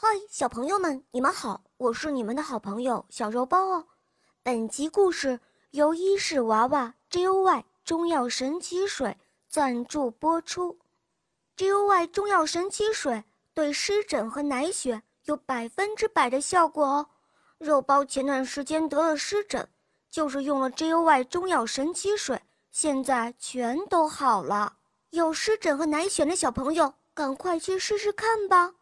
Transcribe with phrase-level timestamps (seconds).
[0.00, 3.84] 嗨，小朋友们，你们好，我是你们的好朋友小肉包哦。
[4.44, 5.40] 本集故事
[5.72, 9.16] 由伊氏娃娃 Joy 中药神奇水
[9.48, 10.78] 赞助播出。
[11.56, 17.08] Joy 中药神奇水对湿疹和奶癣有百分之百的效果哦。
[17.58, 19.68] 肉包前段时间得了湿疹，
[20.08, 22.40] 就是用了 Joy 中药神奇水，
[22.70, 24.76] 现在全都好了。
[25.10, 28.74] 有湿疹和奶癣的小朋友，赶快去试试看吧。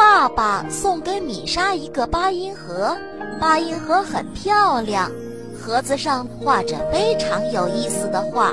[0.00, 2.96] 爸爸送给米莎一个八音盒，
[3.38, 5.10] 八音盒很漂亮，
[5.54, 8.50] 盒子上画着非常有意思的画。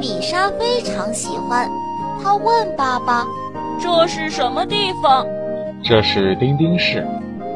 [0.00, 1.70] 米莎非常喜欢，
[2.22, 3.26] 她问爸爸
[3.78, 5.26] ：“这是什么地方
[5.84, 7.06] ？”“这是丁丁市。”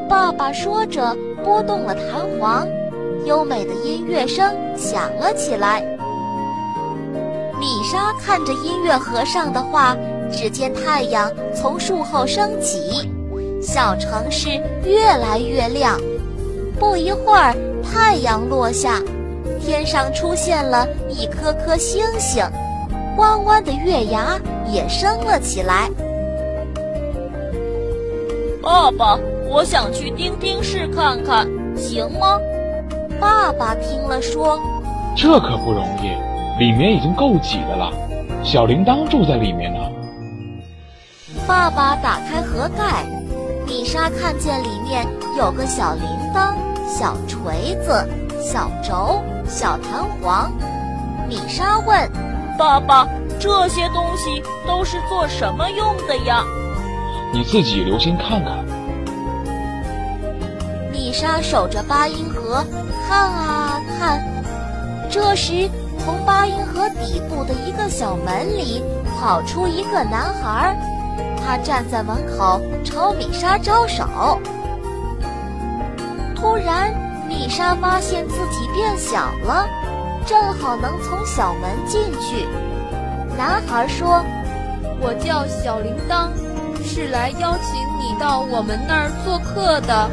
[0.07, 2.69] 爸爸说着，拨动了弹簧，
[3.25, 5.81] 优美的音乐声响了起来。
[7.59, 9.97] 米莎看着音乐盒上的画。
[10.31, 13.11] 只见太阳从树后升起，
[13.61, 14.51] 小城市
[14.85, 15.99] 越来越亮。
[16.79, 19.01] 不一会儿，太阳落下，
[19.61, 22.45] 天上出现了一颗颗星星，
[23.17, 24.39] 弯弯的月牙
[24.71, 25.91] 也升了起来。
[28.63, 32.39] 爸爸，我想去丁丁市看看，行吗？
[33.19, 34.61] 爸爸听了说
[35.17, 37.91] ：“这可不容易，里面已经够挤的了，
[38.45, 39.81] 小铃铛住在里面呢。”
[41.49, 43.07] 爸爸打开盒盖，
[43.67, 46.03] 米莎看见里面有个小铃
[46.35, 46.55] 铛、
[46.87, 48.07] 小锤子、
[48.39, 50.53] 小轴、小弹簧。
[51.27, 52.07] 米莎问
[52.59, 53.09] ：“爸爸，
[53.41, 56.45] 这些东西都是做什么用的呀？”
[57.33, 58.63] 你自己留心看看。
[60.93, 62.63] 米莎守着八音盒
[63.09, 64.23] 看啊看，
[65.09, 65.67] 这时
[66.05, 68.83] 从八音盒底部的一个小门里
[69.19, 70.79] 跑出一个男孩。
[71.45, 74.05] 他站在门口朝米莎招手。
[76.35, 76.95] 突然，
[77.29, 79.67] 米莎发现自己变小了，
[80.25, 82.47] 正好能从小门进去。
[83.37, 84.23] 男孩说
[85.01, 86.29] ：“我叫小铃铛，
[86.85, 90.11] 是来邀请你到我们那儿做客的。”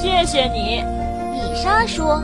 [0.00, 0.82] 谢谢你，
[1.30, 2.22] 米莎说。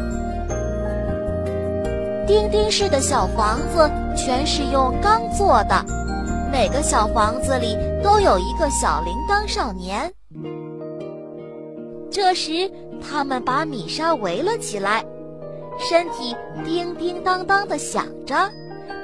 [2.26, 5.84] 丁丁式的小房子全是用钢做的。
[6.50, 10.12] 每个小房子里都有一个小铃铛少年。
[12.10, 15.04] 这时，他们把米莎围了起来，
[15.78, 16.34] 身体
[16.64, 18.34] 叮叮当当的响着，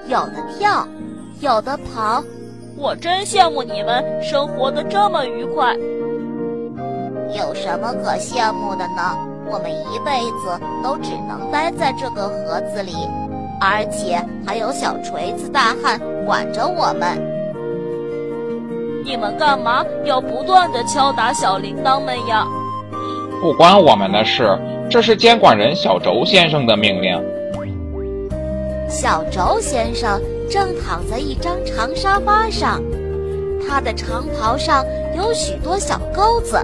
[0.08, 0.86] 有的跳，
[1.40, 2.22] 有的跑。
[2.76, 5.72] 我真羡慕你们生活的这么愉快。
[7.34, 9.16] 有什么可羡慕的呢？
[9.48, 12.92] 我们一辈子都只能待在这个盒子里，
[13.60, 17.35] 而且还有小锤子大汉管着我们。
[19.06, 22.44] 你们干嘛要不断的敲打小铃铛们呀？
[23.40, 24.58] 不关我们的事，
[24.90, 27.16] 这是监管人小轴先生的命令。
[28.90, 32.82] 小轴先生正躺在一张长沙发上，
[33.64, 34.84] 他的长袍上
[35.16, 36.58] 有许多小钩子，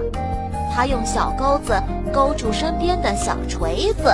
[0.75, 1.73] 他用小钩子
[2.11, 4.13] 勾住身边的小锤子，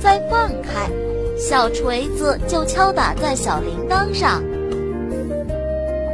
[0.00, 0.90] 再放开，
[1.38, 4.42] 小锤子就敲打在小铃铛上。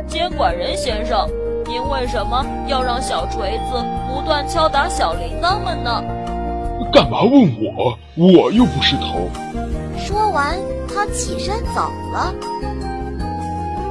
[0.07, 1.27] 监管人先生。
[1.67, 6.05] 您为什么要让小锤子不断敲打小铃铛们呢？
[6.93, 7.99] 干嘛问我？
[8.17, 9.29] 我又不是头。
[9.99, 12.33] 说完，他起身走了。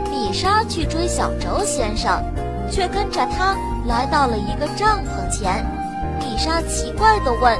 [0.09, 2.23] 米莎去追小轴先生，
[2.71, 3.55] 却跟着他
[3.87, 5.65] 来到了一个帐篷前。
[6.19, 7.57] 米莎奇怪地问：“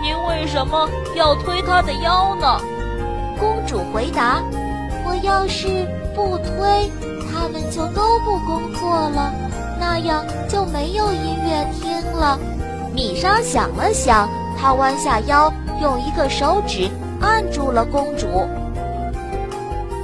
[0.00, 2.60] 您为什么要推他的腰呢？”
[3.38, 4.42] 公主回答
[5.04, 5.86] ：“我要是
[6.26, 6.90] 不推。”
[7.32, 9.32] 他们就都不工作了，
[9.78, 12.38] 那样就没有音乐听了。
[12.92, 15.50] 米莎想了想，她弯下腰，
[15.80, 18.26] 用一个手指按住了公主。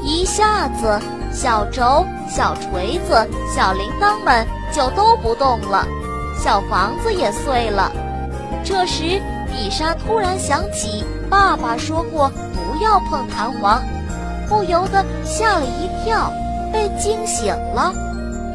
[0.02, 0.98] 一下子，
[1.32, 5.86] 小轴、小锤子、小铃铛们就都不动了，
[6.42, 7.92] 小房子也碎了。
[8.64, 9.20] 这时，
[9.52, 13.82] 米莎突然想起爸爸说过不要碰弹簧，
[14.48, 16.30] 不由得吓了一跳。
[16.72, 17.92] 被惊醒了，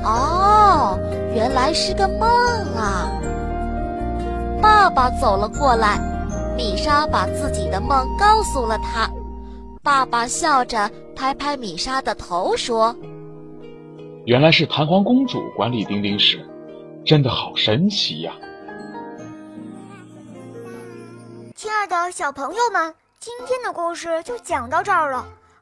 [0.04, 1.00] 哦，
[1.34, 2.30] 原来是个梦
[2.76, 3.10] 啊！
[4.62, 5.98] 爸爸走了过来，
[6.56, 9.10] 米莎把自己的梦告诉了他。
[9.82, 12.96] 爸爸笑着拍拍米莎的头，说
[14.28, 16.46] ：“原来是弹簧公主管理丁丁时，
[17.04, 18.34] 真的好神奇呀！”
[21.56, 25.26] 亲爱的小朋友们，今天的故事就讲到这儿了，